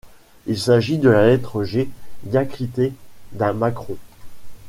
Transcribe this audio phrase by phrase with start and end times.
[0.47, 1.87] Il s’agit de la lettre G
[2.23, 2.91] diacritée
[3.33, 3.97] d’un macron.